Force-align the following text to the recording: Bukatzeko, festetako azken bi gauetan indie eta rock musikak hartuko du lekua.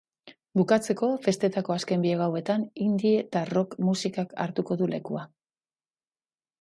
Bukatzeko, 0.59 1.09
festetako 1.25 1.75
azken 1.75 2.05
bi 2.07 2.15
gauetan 2.23 2.65
indie 2.87 3.21
eta 3.25 3.45
rock 3.53 3.77
musikak 3.91 4.35
hartuko 4.47 4.79
du 4.81 4.89
lekua. 4.95 5.27